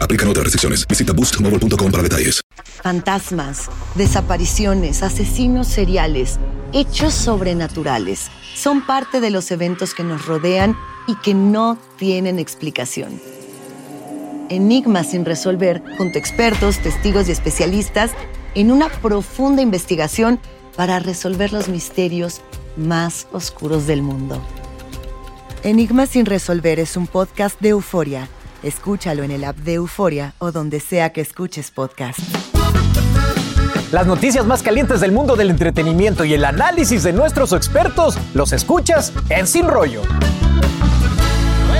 [0.00, 0.86] Aplican otras restricciones.
[0.86, 2.40] Visita boostmobile.com para detalles.
[2.82, 6.38] Fantasmas, desapariciones, asesinos seriales,
[6.72, 13.20] hechos sobrenaturales son parte de los eventos que nos rodean y que no tienen explicación.
[14.48, 18.10] Enigmas sin resolver, junto a expertos, testigos y especialistas,
[18.54, 20.40] en una profunda investigación
[20.76, 22.40] para resolver los misterios
[22.76, 24.42] más oscuros del mundo.
[25.62, 28.28] Enigmas sin resolver es un podcast de euforia.
[28.62, 32.18] Escúchalo en el app de Euforia o donde sea que escuches podcast.
[33.90, 38.52] Las noticias más calientes del mundo del entretenimiento y el análisis de nuestros expertos los
[38.52, 40.02] escuchas en Sin Rollo.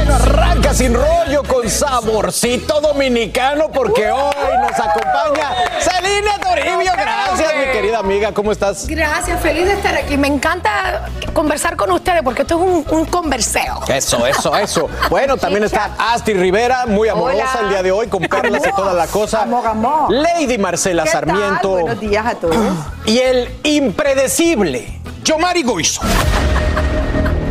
[0.03, 6.93] Bueno, arranca Sin Rollo con saborcito dominicano porque hoy nos acompaña Celina Toribio.
[6.97, 8.33] Gracias, mi querida amiga.
[8.33, 8.87] ¿Cómo estás?
[8.87, 10.17] Gracias, feliz de estar aquí.
[10.17, 13.81] Me encanta conversar con ustedes porque esto es un, un converseo.
[13.89, 14.89] Eso, eso, eso.
[15.11, 17.61] Bueno, también está Asti Rivera, muy amorosa Hola.
[17.61, 19.43] el día de hoy, con perlas y toda la cosa.
[19.43, 20.11] Amor, amor.
[20.11, 21.27] Lady Marcela ¿Qué tal?
[21.27, 21.69] Sarmiento.
[21.73, 22.57] Buenos días a todos.
[23.05, 26.01] Y el impredecible, Yomari Goizo.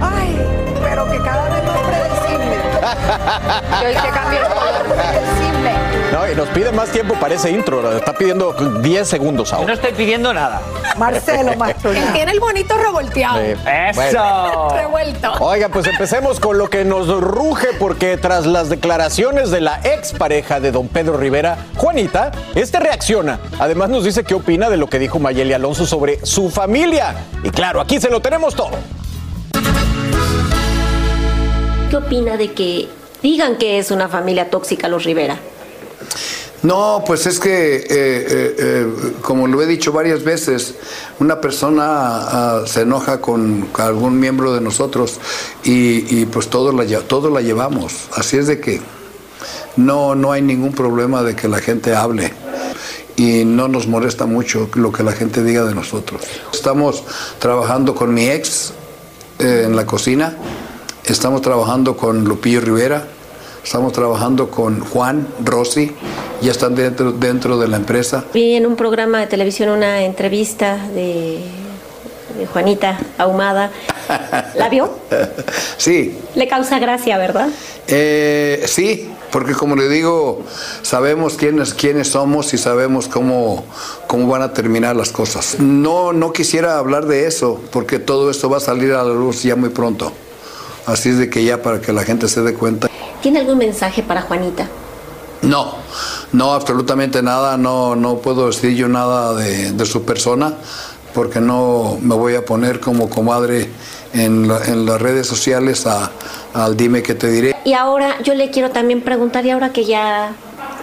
[0.01, 0.35] Ay,
[0.83, 1.58] pero que cada vez.
[3.81, 5.71] Y hoy se cambió el color predecible.
[6.11, 7.95] No, y nos pide más tiempo para ese intro.
[7.95, 9.67] Está pidiendo 10 segundos ahora.
[9.67, 10.61] No estoy pidiendo nada.
[10.97, 11.51] Marcelo.
[11.83, 13.37] Él tiene el bonito revolteado.
[13.37, 13.53] Sí.
[13.99, 14.69] ¡Eso!
[14.75, 15.33] Revuelto.
[15.39, 20.59] Oiga, pues empecemos con lo que nos ruge, porque tras las declaraciones de la expareja
[20.59, 23.39] de don Pedro Rivera, Juanita, este reacciona.
[23.59, 27.15] Además nos dice qué opina de lo que dijo Mayeli Alonso sobre su familia.
[27.43, 28.71] Y claro, aquí se lo tenemos todo.
[31.89, 32.87] ¿Qué opina de que
[33.23, 35.39] digan que es una familia tóxica los Rivera?
[36.61, 40.75] No, pues es que, eh, eh, eh, como lo he dicho varias veces,
[41.19, 45.19] una persona ah, se enoja con algún miembro de nosotros
[45.63, 48.09] y, pues todos la, todos la llevamos.
[48.13, 48.81] Así es de que
[49.75, 52.31] no, no hay ningún problema de que la gente hable
[53.15, 56.21] y no nos molesta mucho lo que la gente diga de nosotros.
[56.53, 57.03] Estamos
[57.39, 58.73] trabajando con mi ex
[59.39, 60.35] en la cocina,
[61.13, 63.05] estamos trabajando con Lupillo Rivera,
[63.63, 65.91] estamos trabajando con Juan Rossi,
[66.41, 68.25] ya están dentro, dentro de la empresa.
[68.33, 71.39] Vi en un programa de televisión una entrevista de,
[72.37, 73.71] de Juanita Ahumada.
[74.55, 74.89] ¿La vio?
[75.77, 77.49] Sí, Le causa gracia, ¿verdad?
[77.87, 80.43] eh, sí, porque como le digo,
[80.81, 83.63] sabemos quiénes, quiénes somos y sabemos cómo,
[84.07, 85.57] cómo van a terminar las cosas.
[85.59, 89.43] No, no quisiera hablar de eso, porque todo esto va a salir a la luz
[89.43, 90.11] ya muy pronto.
[90.91, 92.87] Así es de que ya para que la gente se dé cuenta.
[93.21, 94.67] ¿Tiene algún mensaje para Juanita?
[95.43, 95.75] No,
[96.33, 100.53] no, absolutamente nada, no, no puedo decir yo nada de, de su persona,
[101.13, 103.69] porque no me voy a poner como comadre
[104.13, 106.11] en, la- en las redes sociales a-
[106.53, 107.55] al dime que te diré.
[107.63, 110.31] Y ahora yo le quiero también preguntar, y ahora que ya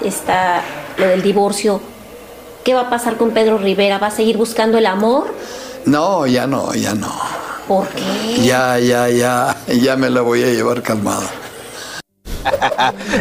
[0.04, 0.62] está
[0.98, 1.80] lo del divorcio,
[2.64, 3.98] ¿qué va a pasar con Pedro Rivera?
[3.98, 5.34] ¿Va a seguir buscando el amor?
[5.84, 7.12] No, ya no, ya no.
[7.66, 8.42] ¿Por qué?
[8.42, 11.26] Ya, ya, ya, ya me la voy a llevar calmada.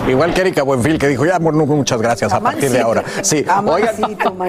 [0.07, 3.03] Igual que Erika Buenfil, que dijo, ya, bueno, muchas gracias a partir de ahora.
[3.21, 3.95] Sí, oigan,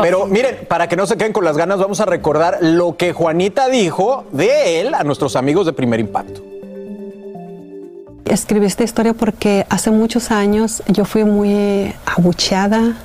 [0.03, 3.13] pero miren, para que no se queden con las ganas, vamos a recordar lo que
[3.13, 6.43] Juanita dijo de él a nuestros amigos de Primer Impacto.
[8.27, 12.97] Escribí esta historia porque hace muchos años yo fui muy abucheada,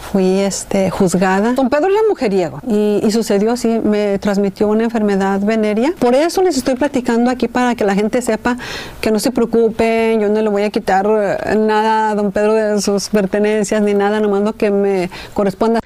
[0.00, 1.52] fui este, juzgada.
[1.52, 5.92] Don Pedro era mujeriego y, y sucedió así, me transmitió una enfermedad venérea.
[5.98, 8.56] Por eso les estoy platicando aquí para que la gente sepa
[9.00, 11.06] que no se preocupen, yo no le voy a quitar
[11.56, 15.80] nada a don Pedro de sus pertenencias ni nada, nomás lo que me corresponda.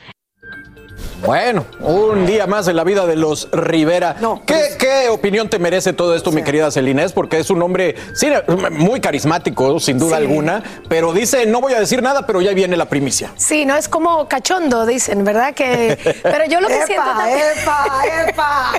[1.24, 4.14] Bueno, un día más en la vida de los Rivera.
[4.44, 7.12] ¿Qué, qué opinión te merece todo esto, mi querida Celinés?
[7.12, 8.28] Porque es un hombre sí,
[8.72, 10.22] muy carismático, sin duda Sí.
[10.24, 13.32] alguna, pero dice, no voy a decir nada, pero ya viene la primicia.
[13.36, 15.54] Sí, no es como cachondo, dicen, ¿verdad?
[15.54, 17.86] Que, pero yo lo que Epa, siento también- epa,
[18.28, 18.72] epa.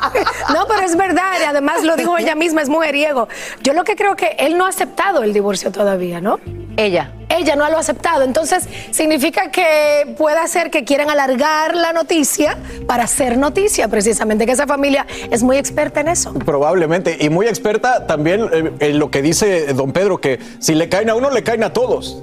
[0.53, 3.27] No, pero es verdad, y además lo dijo ella misma, es mujeriego.
[3.63, 6.39] Yo lo que creo que él no ha aceptado el divorcio todavía, ¿no?
[6.77, 7.11] Ella.
[7.29, 12.57] Ella no lo ha aceptado, entonces significa que puede ser que quieran alargar la noticia
[12.87, 16.33] para hacer noticia, precisamente, que esa familia es muy experta en eso.
[16.33, 20.87] Probablemente, y muy experta también eh, en lo que dice don Pedro, que si le
[20.87, 22.21] caen a uno, le caen a todos.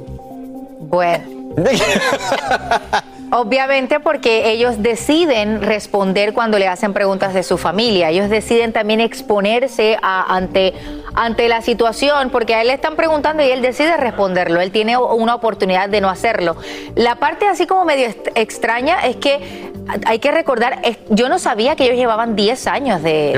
[0.80, 1.24] Bueno.
[3.34, 8.10] Obviamente porque ellos deciden responder cuando le hacen preguntas de su familia.
[8.10, 10.74] Ellos deciden también exponerse a- ante,
[11.14, 14.60] ante la situación porque a él le están preguntando y él decide responderlo.
[14.60, 16.56] Él tiene una oportunidad de no hacerlo.
[16.94, 19.72] La parte así como medio extraña es que
[20.06, 23.32] hay que recordar, yo no sabía que ellos llevaban 10 años de,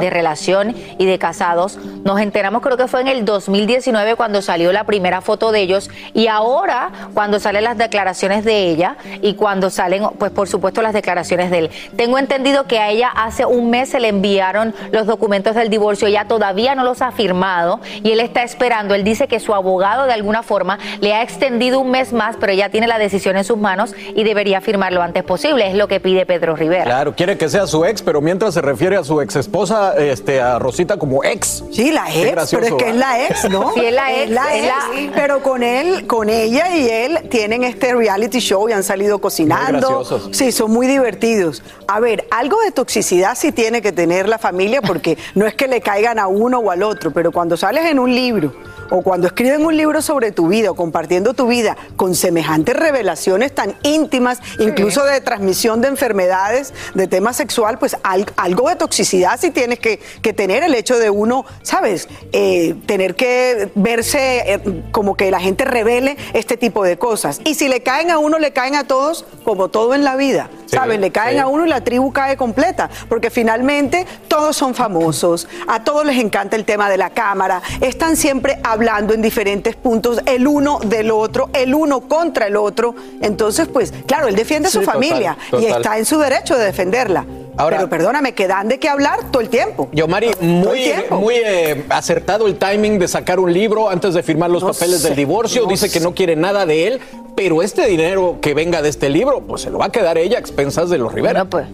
[0.00, 1.78] de relación y de casados.
[2.04, 5.90] Nos enteramos, creo que fue en el 2019 cuando salió la primera foto de ellos
[6.14, 10.92] y ahora cuando salen las declaraciones de ella y cuando salen, pues por supuesto, las
[10.92, 11.70] declaraciones de él.
[11.96, 16.08] Tengo entendido que a ella hace un mes se le enviaron los documentos del divorcio,
[16.08, 18.94] ella todavía no los ha firmado y él está esperando.
[18.94, 22.52] Él dice que su abogado de alguna forma le ha extendido un mes más, pero
[22.52, 25.68] ella tiene la decisión en sus manos y debería firmarlo antes posible.
[25.68, 26.84] Es lo que pide Pedro Rivera.
[26.84, 30.40] Claro, quiere que sea su ex, pero mientras se refiere a su ex esposa, este,
[30.40, 31.64] a Rosita como ex.
[31.72, 33.72] Sí, la ex, gracioso, pero es que es la ex, ¿no?
[33.74, 37.18] Sí, es la ex, la es ex, la- pero con él, con ella y él
[37.30, 40.04] tienen este reality show y han salido cocinando.
[40.24, 40.34] Muy.
[40.34, 41.62] Sí, son muy divertidos.
[41.88, 45.68] A ver, algo de toxicidad sí tiene que tener la familia porque no es que
[45.68, 48.54] le caigan a uno o al otro, pero cuando sales en un libro
[48.94, 53.54] o cuando escriben un libro sobre tu vida o compartiendo tu vida con semejantes revelaciones
[53.54, 59.38] tan íntimas, incluso de transmisión de enfermedades, de tema sexual, pues al- algo de toxicidad
[59.40, 62.06] sí tienes que, que tener el hecho de uno, ¿sabes?
[62.32, 67.40] Eh, tener que verse eh, como que la gente revele este tipo de cosas.
[67.44, 70.50] Y si le caen a uno, le caen a todos, como todo en la vida.
[70.72, 70.98] Sí, ¿Sabes?
[71.00, 75.84] Le caen a uno y la tribu cae completa, porque finalmente todos son famosos, a
[75.84, 80.46] todos les encanta el tema de la cámara, están siempre hablando en diferentes puntos, el
[80.46, 82.94] uno del otro, el uno contra el otro.
[83.20, 86.56] Entonces, pues, claro, él defiende a Sí, su total, familia y está en su derecho
[86.56, 87.26] de defenderla.
[87.56, 89.88] Ahora- Pero perdóname, que dan de qué hablar todo el tiempo.
[89.92, 91.16] Yo, Mari, muy, tiempo.
[91.20, 95.00] muy eh, acertado el timing de sacar un libro antes de firmar los No papeles
[95.02, 95.62] sé, del divorcio.
[95.62, 97.00] no Dice que no quiere nada de él,
[97.36, 100.36] pero este dinero que venga de este libro, pues se lo va a quedar ella
[100.38, 101.44] a expensas de los Rivera.
[101.44, 101.66] pues.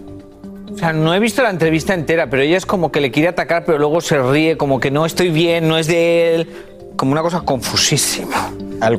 [0.73, 3.29] O sea, no he visto la entrevista entera, pero ella es como que le quiere
[3.29, 6.49] atacar, pero luego se ríe, como que no estoy bien, no es de él.
[6.95, 8.51] Como una cosa confusísima.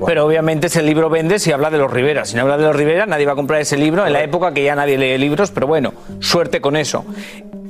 [0.07, 2.25] Pero obviamente ese libro vende si habla de los Rivera.
[2.25, 4.53] Si no habla de los Rivera, nadie va a comprar ese libro en la época
[4.53, 7.05] que ya nadie lee libros, pero bueno, suerte con eso.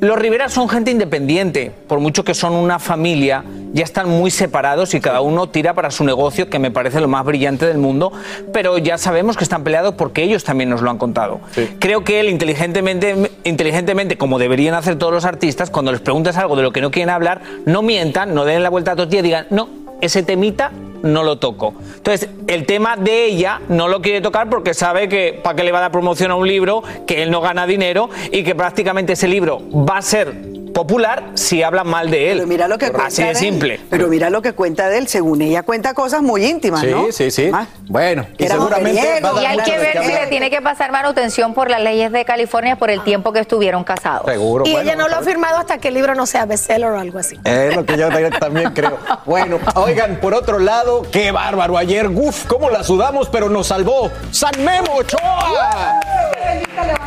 [0.01, 4.95] Los Rivera son gente independiente, por mucho que son una familia, ya están muy separados
[4.95, 8.11] y cada uno tira para su negocio, que me parece lo más brillante del mundo,
[8.51, 11.41] pero ya sabemos que están peleados porque ellos también nos lo han contado.
[11.79, 16.57] Creo que él inteligentemente, inteligentemente, como deberían hacer todos los artistas, cuando les preguntas algo
[16.57, 19.25] de lo que no quieren hablar, no mientan, no den la vuelta a tortilla y
[19.25, 19.69] digan, no,
[20.01, 21.75] ese temita no lo toco.
[21.97, 25.73] Entonces, el tema de ella no lo quiere tocar porque sabe que para qué le
[25.73, 29.15] va a dar promoción a un libro, que él no gana dinero y que prácticamente
[29.15, 32.39] ese libro va a ser popular si hablan mal de él.
[32.39, 33.37] Pero mira lo que cuenta Así de él.
[33.37, 33.81] simple.
[33.91, 37.07] Pero mira lo que cuenta de él, según ella cuenta cosas muy íntimas, Sí, ¿no?
[37.13, 37.51] sí, sí.
[37.89, 40.51] Bueno, y Era seguramente mujeriego, va a dar Y hay que ver si le tiene
[40.51, 44.27] que pasar manutención por las leyes de California por el tiempo que estuvieron casados.
[44.27, 44.65] Seguro.
[44.67, 46.99] Y bueno, ella no lo ha firmado hasta que el libro no sea bestseller o
[46.99, 47.39] algo así.
[47.45, 48.09] Es lo que yo
[48.39, 48.99] también creo.
[49.27, 52.09] Bueno, oigan, por otro lado, qué bárbaro ayer.
[52.09, 56.01] Uf, cómo la sudamos, pero nos salvó San Memo Ochoa.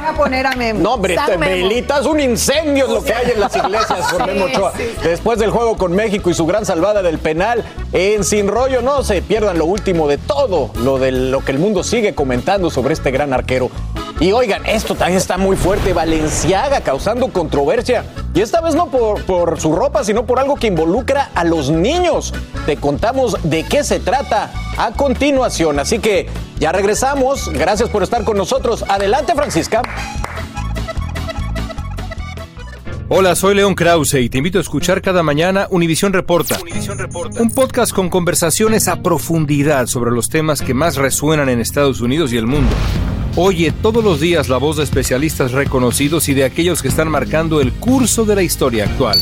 [0.03, 0.81] Van a poner a Memo.
[0.81, 4.21] No, hombre, San este velitas, un incendio es lo que hay en las iglesias con
[4.25, 4.73] Sí, Memo Ochoa.
[5.01, 9.01] Después del juego con México y su gran salvada del penal, en Sin Rollo no
[9.03, 12.93] se pierdan lo último de todo, lo de lo que el mundo sigue comentando sobre
[12.93, 13.69] este gran arquero.
[14.23, 18.05] Y oigan, esto también está muy fuerte, Valenciaga causando controversia.
[18.33, 21.69] Y esta vez no por, por su ropa, sino por algo que involucra a los
[21.69, 22.33] niños.
[22.65, 25.77] Te contamos de qué se trata a continuación.
[25.77, 27.49] Así que ya regresamos.
[27.49, 28.85] Gracias por estar con nosotros.
[28.87, 29.81] Adelante, Francisca.
[33.09, 36.59] Hola, soy León Krause y te invito a escuchar cada mañana Univisión Reporta.
[37.37, 42.31] Un podcast con conversaciones a profundidad sobre los temas que más resuenan en Estados Unidos
[42.31, 42.71] y el mundo.
[43.35, 47.61] Oye todos los días la voz de especialistas reconocidos y de aquellos que están marcando
[47.61, 49.17] el curso de la historia actual.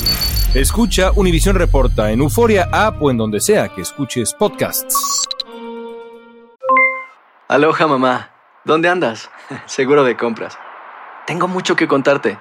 [0.54, 5.24] Escucha Univisión Reporta en Euforia App o en donde sea que escuches podcasts.
[7.48, 8.32] Aloha mamá,
[8.66, 9.30] ¿dónde andas?
[9.66, 10.60] Seguro de compras.
[11.26, 12.38] Tengo mucho que contarte.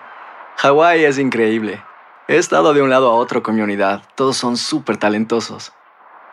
[0.56, 1.84] Hawái es increíble.
[2.26, 4.02] He estado de un lado a otro con mi unidad.
[4.16, 5.72] Todos son súper talentosos.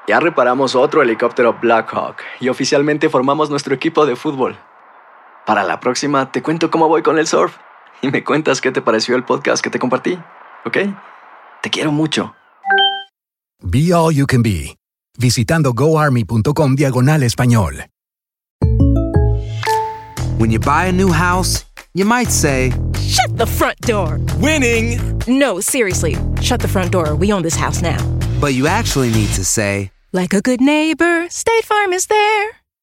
[0.08, 4.58] Ya reparamos otro helicóptero Blackhawk y oficialmente formamos nuestro equipo de fútbol.
[5.48, 7.56] Para la próxima te cuento cómo voy con el surf
[8.02, 10.20] y me cuentas qué te pareció el podcast que te compartí,
[10.66, 10.78] ¿ok?
[11.64, 12.36] Te quiero mucho.
[13.64, 14.76] Be All You Can Be,
[15.18, 17.86] visitando goarmy.com diagonal español.
[20.38, 24.20] When you buy a new house, you might say, Shut the front door!
[24.42, 25.00] Winning!
[25.28, 27.16] No, seriously, shut the front door.
[27.16, 27.98] We own this house now.
[28.42, 32.50] but you actually need to say, Like a good neighbor, State Farm is there.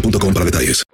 [0.00, 0.84] boostmobile.com para detalles.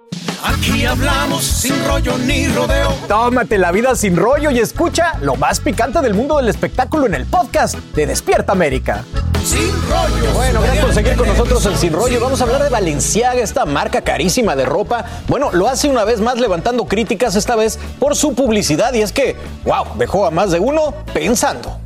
[0.43, 2.93] Aquí hablamos sin rollo ni rodeo.
[3.07, 7.15] Tómate la vida sin rollo y escucha lo más picante del mundo del espectáculo en
[7.15, 9.03] el podcast de Despierta América.
[9.43, 10.33] Sin rollo.
[10.33, 12.19] Bueno, gracias por seguir con nosotros en Sin Rollo.
[12.19, 15.05] Vamos a hablar de Valenciaga, esta marca carísima de ropa.
[15.27, 18.93] Bueno, lo hace una vez más levantando críticas, esta vez por su publicidad.
[18.93, 21.79] Y es que, wow, dejó a más de uno pensando.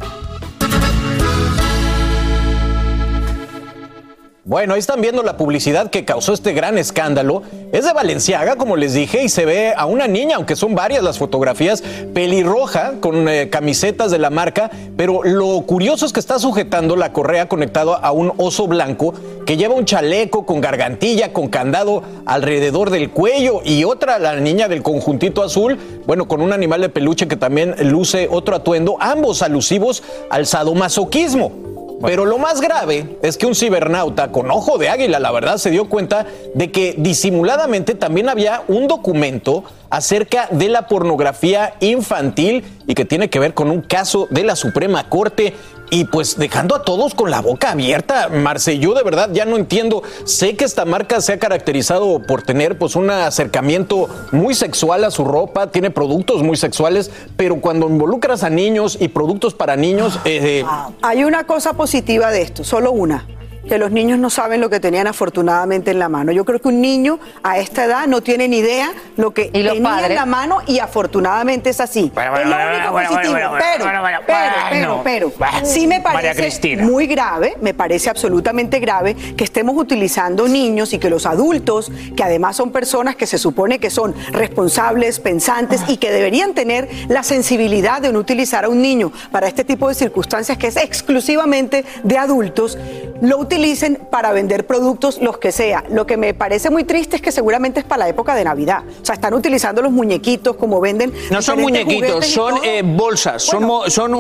[4.50, 7.44] Bueno, ahí están viendo la publicidad que causó este gran escándalo.
[7.72, 11.04] Es de Valenciaga, como les dije, y se ve a una niña, aunque son varias
[11.04, 11.84] las fotografías,
[12.16, 17.14] pelirroja, con eh, camisetas de la marca, pero lo curioso es que está sujetando la
[17.14, 19.14] correa conectado a un oso blanco
[19.46, 24.68] que lleva un chaleco con gargantilla, con candado alrededor del cuello, y otra, la niña
[24.68, 25.78] del conjuntito azul,
[26.08, 30.02] bueno, con un animal de peluche que también luce otro atuendo, ambos alusivos
[30.32, 31.69] al sadomasoquismo.
[32.02, 35.70] Pero lo más grave es que un cibernauta con ojo de águila, la verdad, se
[35.70, 36.26] dio cuenta
[36.56, 43.30] de que disimuladamente también había un documento acerca de la pornografía infantil y que tiene
[43.30, 45.54] que ver con un caso de la Suprema Corte
[45.90, 48.30] y pues dejando a todos con la boca abierta.
[48.30, 50.04] Marce, yo de verdad ya no entiendo.
[50.26, 55.12] Sé que esta marca se ha caracterizado por tener pues un acercamiento muy sexual a
[55.12, 60.20] su ropa, tiene productos muy sexuales, pero cuando involucras a niños y productos para niños...
[60.26, 60.64] eh,
[61.02, 63.26] Hay una cosa positiva de esto, solo una
[63.68, 66.32] que los niños no saben lo que tenían afortunadamente en la mano.
[66.32, 69.82] Yo creo que un niño a esta edad no tiene ni idea lo que tenía
[69.82, 70.10] padres?
[70.10, 72.12] en la mano y afortunadamente es así.
[72.14, 73.34] Bueno, es bueno, lo bueno, único bueno, positivo.
[73.34, 74.40] bueno, bueno, pero, bueno, bueno, pero,
[74.70, 75.02] bueno.
[75.04, 80.48] pero, pero, Bueno, sí me parece muy grave, me parece absolutamente grave que estemos utilizando
[80.48, 85.20] niños y que los adultos, que además son personas que se supone que son responsables,
[85.20, 89.64] pensantes y que deberían tener la sensibilidad de no utilizar a un niño para este
[89.64, 92.78] tipo de circunstancias que es exclusivamente de adultos,
[93.22, 95.84] lo utilicen para vender productos, los que sea.
[95.90, 98.84] Lo que me parece muy triste es que seguramente es para la época de Navidad.
[99.02, 101.12] O sea, están utilizando los muñequitos como venden.
[101.32, 103.42] No son muñequitos, son eh, bolsas.
[103.42, 103.64] son,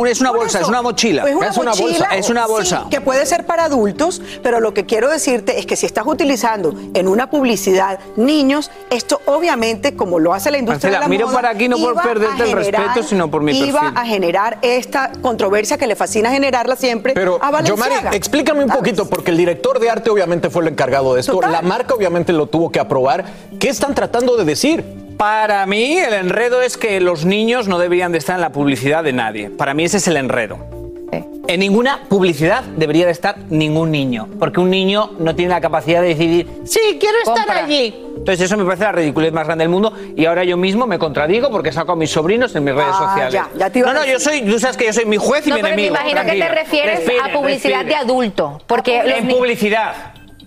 [0.07, 1.21] es una bolsa, eso, es una mochila.
[1.21, 2.05] pues una es una bolsa.
[2.15, 2.85] Es una sí, bolsa.
[2.89, 6.73] que puede ser para adultos, pero lo que quiero decirte es que si estás utilizando
[6.95, 11.27] en una publicidad niños, esto obviamente, como lo hace la industria Marcela, de la miro
[11.27, 13.97] moda, para aquí no por perderte el respeto, sino por mi iba perfil.
[13.97, 18.15] a generar esta controversia que le fascina generarla siempre Pero, a Yomari, Valenciaga.
[18.15, 21.33] explícame un poquito, porque el director de arte obviamente fue el encargado de esto.
[21.33, 21.51] Total.
[21.51, 23.25] La marca obviamente lo tuvo que aprobar.
[23.59, 24.81] ¿Qué están tratando de decir?
[25.17, 29.03] Para mí, el enredo es que los niños no deberían de estar en la publicidad
[29.03, 29.49] de nadie.
[29.49, 30.78] Para mí ese es el enredo.
[31.11, 36.01] En ninguna publicidad debería de estar ningún niño, porque un niño no tiene la capacidad
[36.01, 37.65] de decidir, sí, quiero estar Compra.
[37.65, 38.05] allí.
[38.17, 40.99] Entonces eso me parece la ridiculez más grande del mundo y ahora yo mismo me
[40.99, 43.33] contradigo porque saco a mis sobrinos en mis redes Ah, sociales.
[43.33, 45.17] ya, ya te iba no, a no, yo soy, tú sabes que yo soy mi
[45.17, 45.95] juez y No, mi pero me enemigo.
[46.01, 47.85] imagino que te refieres Respire, a publicidad respire.
[47.85, 48.61] de adulto.
[48.67, 49.93] Porque En publicidad,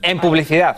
[0.02, 0.76] en publicidad.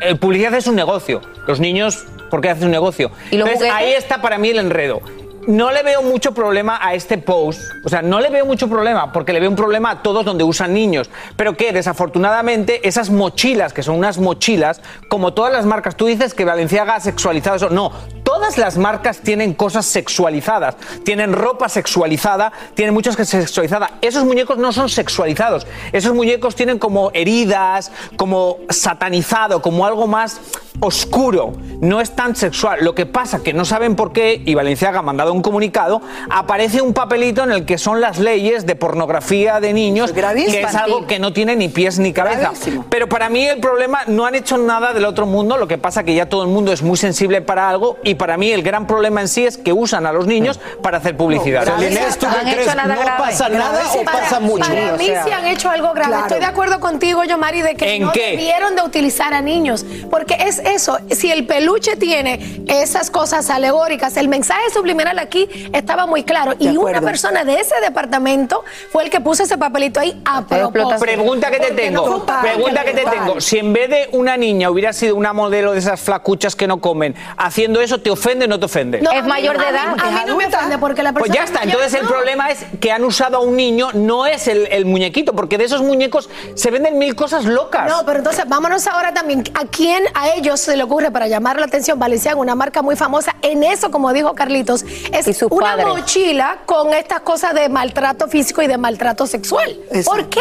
[0.00, 1.20] En publicidad es un negocio.
[1.46, 3.10] Los niños, ¿por qué hacen un negocio?
[3.32, 5.00] ¿Y los Entonces ahí está para mí el enredo.
[5.48, 7.62] No le veo mucho problema a este post.
[7.82, 10.44] O sea, no le veo mucho problema, porque le veo un problema a todos donde
[10.44, 11.08] usan niños.
[11.36, 16.34] Pero que desafortunadamente esas mochilas, que son unas mochilas, como todas las marcas, tú dices
[16.34, 17.70] que Valenciaga ha sexualizado eso.
[17.70, 17.92] No,
[18.24, 20.76] todas las marcas tienen cosas sexualizadas.
[21.02, 23.92] Tienen ropa sexualizada, tienen muchas que sexualizada.
[24.02, 25.66] Esos muñecos no son sexualizados.
[25.92, 30.42] Esos muñecos tienen como heridas, como satanizado, como algo más
[30.80, 31.54] oscuro.
[31.80, 32.84] No es tan sexual.
[32.84, 36.80] Lo que pasa que no saben por qué, y Valenciaga ha mandado un comunicado, aparece
[36.82, 41.06] un papelito en el que son las leyes de pornografía de niños, que es algo
[41.06, 42.52] que no tiene ni pies ni cabeza.
[42.88, 46.02] Pero para mí el problema no han hecho nada del otro mundo, lo que pasa
[46.04, 48.86] que ya todo el mundo es muy sensible para algo y para mí el gran
[48.86, 51.66] problema en sí es que usan a los niños para hacer publicidad.
[51.80, 52.66] Inés, ¿tú ¿No qué han crees?
[52.66, 53.18] hecho nada ¿No grave?
[53.18, 54.68] pasa nada o Para- pasa mucho?
[54.68, 56.08] Para O mí sea, sí han hecho algo grave.
[56.08, 56.26] Claro.
[56.26, 58.30] Estoy de acuerdo contigo, Yomari, de que ¿En no qué?
[58.32, 59.84] debieron de utilizar a niños.
[60.10, 66.06] Porque es eso, si el peluche tiene esas cosas alegóricas, el mensaje subliminal aquí estaba
[66.06, 66.54] muy claro.
[66.58, 70.98] Y una persona de ese departamento fue el que puso ese papelito ahí a propósito.
[70.98, 73.40] Pregunta que te no tengo, pregunta que te tengo.
[73.40, 76.80] Si en vez de una niña hubiera sido una modelo de esas flacuchas que no
[76.80, 79.00] comen, haciendo eso, ¿te ofende o no te ofende?
[79.00, 81.44] No, a mí- a mí- A mí no me ofende porque la persona Pues ya
[81.44, 82.10] está, mayor entonces el no.
[82.12, 85.64] problema es que han usado a un niño, no es el, el muñequito, porque de
[85.64, 87.88] esos muñecos se venden mil cosas locas.
[87.90, 89.44] No, pero entonces vámonos ahora también.
[89.54, 91.98] ¿A quién a ellos se le ocurre para llamar la atención?
[91.98, 93.34] Valenciaga, una marca muy famosa.
[93.42, 95.86] En eso, como dijo Carlitos, es una padre.
[95.86, 99.76] mochila con estas cosas de maltrato físico y de maltrato sexual.
[100.04, 100.40] ¿Por qué?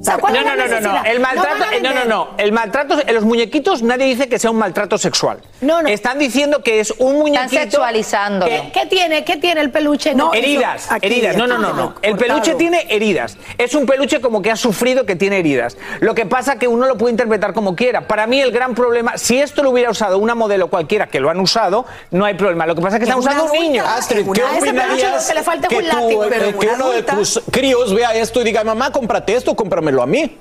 [0.00, 1.04] O sea, ¿cuál No, es no, la no, no, no.
[1.04, 2.28] El maltrato, no, no, no.
[2.38, 5.40] El maltrato, en los muñequitos nadie dice que sea un maltrato sexual.
[5.60, 5.88] No, no.
[5.88, 7.60] Están diciendo que es un muñequito.
[7.62, 8.50] sexualizándolo.
[8.50, 9.24] que- ¿Qué tiene?
[9.24, 10.14] ¿Qué tiene el peluche?
[10.14, 11.36] No, heridas, aquí, heridas.
[11.36, 11.94] No, no, no.
[12.02, 13.36] El peluche tiene heridas.
[13.58, 15.76] Es un peluche como que ha sufrido que tiene heridas.
[16.00, 18.06] Lo que pasa que uno lo puede interpretar como quiera.
[18.06, 21.30] Para mí el gran problema, si esto lo hubiera usado una modelo cualquiera que lo
[21.30, 22.66] han usado, no hay problema.
[22.66, 23.84] Lo que pasa es que están usando un niño.
[23.86, 26.24] Astrid, ¿qué A ese peluche opinarías lo que le falta es que, un tú, látigo,
[26.24, 29.54] eh, pero que una uno de tus críos vea esto y diga, mamá, cómprate esto,
[29.56, 30.36] cómpramelo a mí?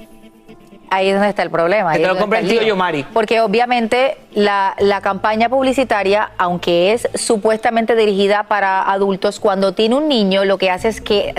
[0.90, 1.94] Ahí es donde está el problema.
[1.94, 2.62] Que te lo está el tío.
[2.62, 3.04] Yomari.
[3.14, 10.08] Porque obviamente la, la campaña publicitaria, aunque es supuestamente dirigida para adultos, cuando tiene un
[10.08, 11.34] niño lo que hace es que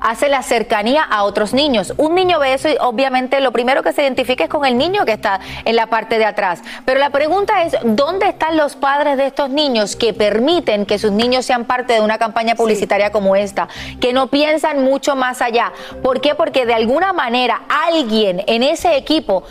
[0.00, 1.94] hace la cercanía a otros niños.
[1.96, 5.04] Un niño ve eso y obviamente lo primero que se identifica es con el niño
[5.04, 6.62] que está en la parte de atrás.
[6.84, 11.12] Pero la pregunta es, ¿dónde están los padres de estos niños que permiten que sus
[11.12, 13.68] niños sean parte de una campaña publicitaria como esta?
[14.00, 15.72] Que no piensan mucho más allá.
[16.02, 16.34] ¿Por qué?
[16.34, 19.44] Porque de alguna manera alguien en ese equipo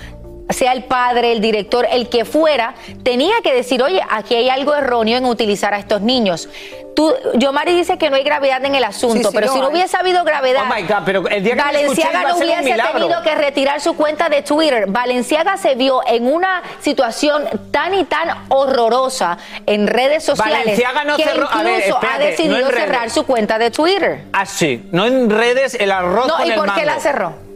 [0.50, 4.74] sea el padre, el director, el que fuera, tenía que decir, oye, aquí hay algo
[4.74, 6.50] erróneo en utilizar a estos niños.
[6.96, 9.60] Tú, Yomari dice que no hay gravedad en el asunto, Sí, sí, pero no si
[9.60, 12.38] no hubiese habido gravedad, Oh my God, pero el día que me escuchéis Valenciaga no
[12.38, 14.86] hubiese tenido que retirar su cuenta de Twitter.
[14.88, 21.16] Valenciaga se vio en una situación tan y tan horrorosa en redes sociales Valenciaga no
[21.16, 24.24] que cerró- incluso ha decidido no en cerrar su cuenta de Twitter.
[24.34, 24.84] Ah, sí.
[24.92, 26.86] No en redes, el arroz No, con ¿y el por qué mango.
[26.96, 27.49] la cerró?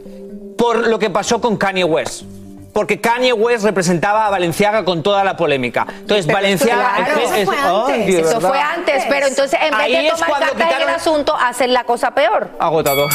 [0.64, 2.22] Por lo que pasó con Kanye West.
[2.72, 5.86] Porque Kanye West representaba a Valenciaga con toda la polémica.
[5.90, 7.04] Entonces, Valenciaga.
[7.04, 8.14] Claro, es- eso es- fue antes.
[8.26, 11.36] Eso fue antes, pero entonces en vez Ahí de tomar cuando cartas en el asunto,
[11.38, 12.48] hacen la cosa peor.
[12.58, 13.10] Agotador.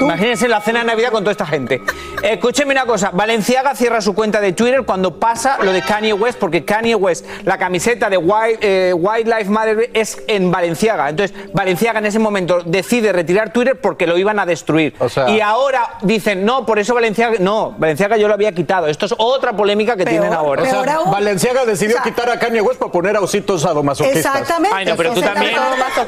[0.00, 1.82] Imagínense la cena de Navidad con toda esta gente.
[2.22, 6.38] Escúcheme una cosa, Valenciaga cierra su cuenta de Twitter cuando pasa lo de Kanye West,
[6.38, 11.08] porque Kanye West, la camiseta de White, eh, White Lives Matter es en Valenciaga.
[11.08, 14.94] Entonces, Valenciaga en ese momento decide retirar Twitter porque lo iban a destruir.
[15.28, 18.86] y ahora dicen, no, por eso Valenciaga, no, Valenciaga yo lo había quitado.
[18.88, 20.62] Esto es otra polémica que tienen ahora.
[20.62, 24.24] O sea, Valenciaga decidió quitar a Kanye West para poner a ositos sadomasoquistas.
[24.24, 24.76] Exactamente.
[24.76, 25.54] Ay, no, pero tú también.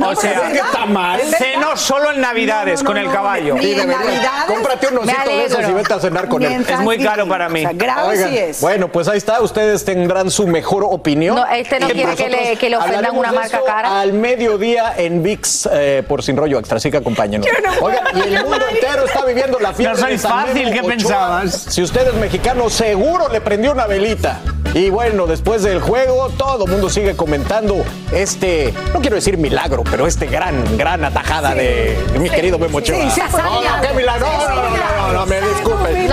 [0.01, 1.20] O sea, que está mal.
[1.20, 3.57] Ceno solo en Navidades con el caballo.
[3.87, 4.45] Navidades.
[4.47, 6.64] Cómprate un osito de esos y vete a cenar con él.
[6.69, 7.64] Es muy caro para mí.
[7.67, 9.41] Oigan, Bueno, pues ahí está.
[9.41, 11.37] Ustedes tendrán su mejor opinión.
[11.37, 14.01] No, este no Y quiere que le- que le ofendan una marca cara.
[14.01, 16.77] Al mediodía en VIX eh, por Sin Rollo Extra.
[16.79, 17.47] Así que acompáñenos.
[17.81, 19.95] Oigan, y el mundo entero está viviendo la fiesta.
[19.95, 21.53] No soy fácil, ¿qué pensabas?
[21.69, 24.41] Si usted es mexicano, seguro le prendió una velita.
[24.79, 29.83] Y bueno, después del juego, todo el mundo sigue comentando este, no quiero decir milagro,
[29.83, 33.11] pero este gran, gran atajada de, de mi querido Memo Ochoa.
[33.11, 34.29] sí, sí, no, no, qué milagro.
[34.29, 36.09] No, no, no, no, no, no, me disculpen.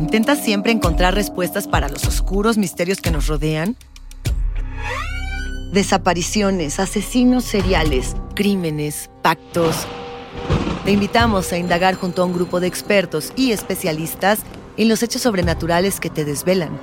[0.00, 3.74] ¿Intentas siempre encontrar respuestas para los oscuros misterios que nos rodean?
[5.72, 9.86] Desapariciones, asesinos seriales, crímenes, pactos.
[10.84, 14.40] Te invitamos a indagar junto a un grupo de expertos y especialistas
[14.76, 16.76] en los hechos sobrenaturales que te desvelan.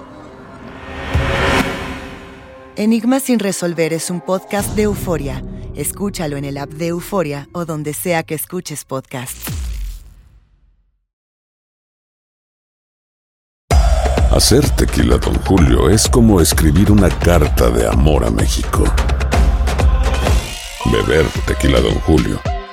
[2.78, 5.44] Enigma sin resolver es un podcast de euforia.
[5.76, 9.38] Escúchalo en el app de Euforia o donde sea que escuches podcast.
[14.32, 18.86] Hacer tequila, Don Julio, es como escribir una carta de amor a México.
[20.86, 22.40] Beber tequila, Don Julio,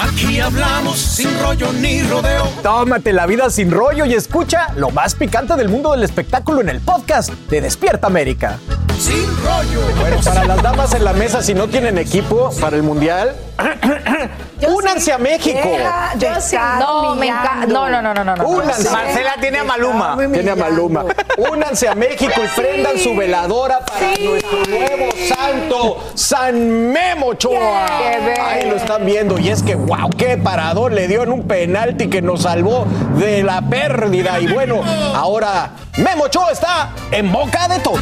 [0.00, 2.44] Aquí hablamos sin rollo ni rodeo.
[2.62, 6.68] Tómate la vida sin rollo y escucha lo más picante del mundo del espectáculo en
[6.68, 8.58] el podcast de Despierta América.
[8.96, 9.80] Sin rollo.
[10.00, 13.34] Bueno, para las damas en la mesa, si no tienen equipo para el mundial,
[14.68, 15.68] únanse a México.
[16.14, 17.66] De estar No, me encanta.
[17.66, 18.48] No, no, no, no, no.
[18.48, 18.90] Únanse.
[18.90, 20.16] Marcela tiene a Maluma.
[20.32, 21.04] Tiene a Maluma.
[21.36, 28.42] Únanse a México y prendan su veladora para nuestro nuevo santo, San Memo bello.
[28.42, 29.38] Ahí lo están viendo.
[29.38, 32.86] Y es que, wow, qué parador le dio en un penalti que nos salvó
[33.18, 34.38] de la pérdida.
[34.38, 34.82] Y bueno,
[35.14, 38.00] ahora Memo Ochoa está en boca de todos.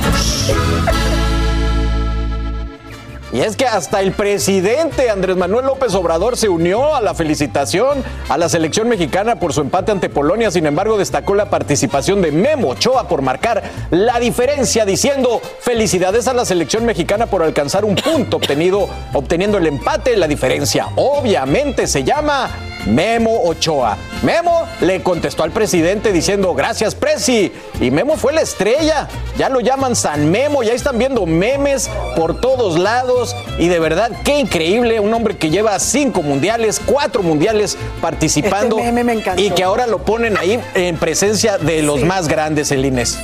[3.32, 8.04] Y es que hasta el presidente Andrés Manuel López Obrador se unió a la felicitación
[8.28, 10.50] a la selección mexicana por su empate ante Polonia.
[10.50, 16.34] Sin embargo, destacó la participación de Memo Ochoa por marcar la diferencia, diciendo felicidades a
[16.34, 20.16] la selección mexicana por alcanzar un punto obtenido, obteniendo el empate.
[20.16, 22.48] La diferencia obviamente se llama
[22.86, 23.96] Memo Ochoa.
[24.22, 27.52] Memo le contestó al presidente diciendo gracias Presi.
[27.80, 29.08] Y Memo fue la estrella.
[29.36, 30.62] Ya lo llaman San Memo.
[30.62, 33.15] Ya están viendo memes por todos lados.
[33.58, 35.00] Y de verdad, qué increíble.
[35.00, 38.78] Un hombre que lleva cinco mundiales, cuatro mundiales participando.
[38.78, 39.42] Este meme me encantó.
[39.42, 43.18] y que ahora lo ponen ahí en presencia de los más grandes, el Inés.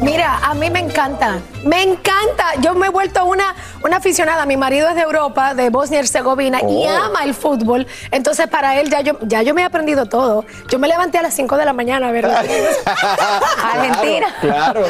[0.00, 2.54] Mira, a mí me encanta, me encanta.
[2.60, 3.54] Yo me he vuelto una,
[3.84, 4.44] una aficionada.
[4.46, 6.88] Mi marido es de Europa, de Bosnia y Herzegovina, y Oh.
[6.88, 7.86] ama el fútbol.
[8.10, 10.44] Entonces, para él ya yo, ya yo me he aprendido todo.
[10.70, 12.44] Yo me levanté a las 5 de la mañana, ¿verdad?
[13.62, 14.26] Argentina.
[14.40, 14.82] Claro.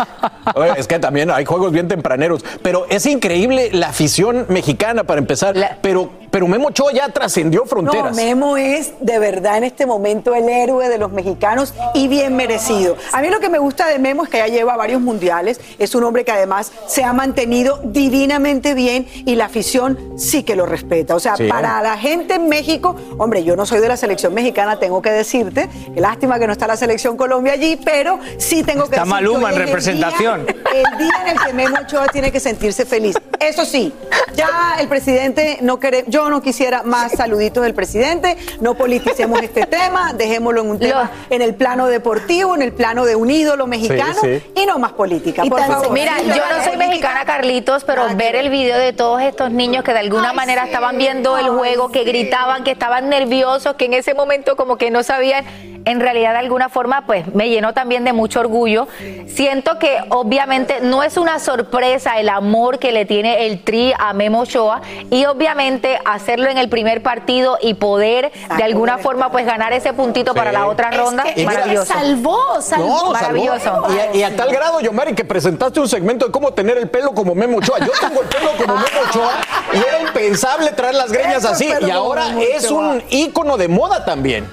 [0.55, 2.45] Oye, es que también hay juegos bien tempraneros.
[2.63, 5.55] Pero es increíble la afición mexicana para empezar.
[5.81, 8.17] Pero, pero Memo Ochoa ya trascendió No, fronteras.
[8.17, 12.97] Memo es de verdad en este momento el héroe de los mexicanos y bien merecido.
[13.13, 15.95] A mí lo que me gusta de Memo es que ya lleva varios mundiales, es
[15.95, 20.67] un hombre que además se ha mantenido divinamente bien y la afición sí que lo
[20.67, 21.15] respeta.
[21.15, 21.47] O sea, Sí.
[21.47, 25.13] para la gente en México, hombre, yo no soy de la selección mexicana, tengo que
[25.13, 29.03] decirte, qué lástima que no está la selección Colombia allí, pero sí tengo que Está
[29.03, 30.47] decir Maluma en el representación.
[30.47, 33.15] día- el día en el que Memo Ochoa tiene que sentirse feliz.
[33.39, 33.93] Eso sí,
[34.35, 39.67] ya el presidente no quiere, yo no quisiera más saluditos del presidente, no politicemos este
[39.67, 43.67] tema, dejémoslo en un tema, en el plano deportivo, en el plano de un ídolo
[43.67, 45.45] mexicano Sí, y no más política.
[45.45, 45.91] Y por tan- favor.
[45.93, 49.93] Mira, yo no soy mexicana, Carlitos, pero ver el video de todos estos niños que
[49.93, 54.15] de alguna manera estaban viendo el juego, que gritaban, que estaban nerviosos, que en ese
[54.15, 55.45] momento como que no sabían,
[55.87, 58.89] en realidad de alguna forma, pues me llenó también de mucho orgullo.
[59.27, 64.13] Siento que obviamente no es una sorpresa el amor que le tiene el Tri a
[64.13, 69.45] Memo Ochoa y obviamente hacerlo en el primer partido y poder de alguna forma pues
[69.47, 71.93] ganar ese puntito para la otra ronda, Es que maravilloso.
[71.93, 72.87] salvó, salvó.
[72.87, 73.13] No, salvó.
[73.13, 73.87] Maravilloso.
[73.95, 76.89] Y, a- y a tal grado, Yomari, que presentaste un segmento de cómo tener el
[76.89, 77.79] pelo como Memo Ochoa.
[77.81, 79.33] Yo tengo el pelo como Memo Ochoa
[79.73, 81.69] y era impensable traer las greñas Eso, así.
[81.87, 84.47] Y ahora es un ícono de moda también.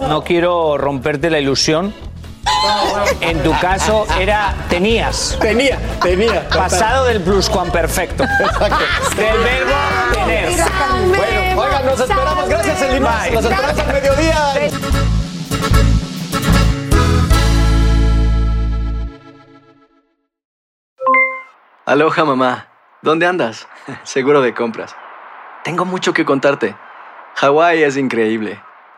[0.00, 1.94] No quiero romperte la ilusión.
[3.20, 5.36] En tu caso era tenías.
[5.40, 6.48] Tenía, tenía.
[6.48, 8.24] Pasado del pluscuamperfecto.
[8.24, 9.74] Del verbo
[10.12, 10.50] tener.
[11.16, 12.48] Bueno, oigan, nos esperamos.
[12.48, 13.22] Gracias, Elina.
[13.22, 13.30] Bye.
[13.32, 14.70] Nos esperamos al mediodía.
[21.86, 22.66] Aloha mamá.
[23.00, 23.66] ¿Dónde andas?
[24.02, 24.94] Seguro de compras.
[25.64, 26.76] Tengo mucho que contarte.
[27.36, 28.60] Hawái es increíble.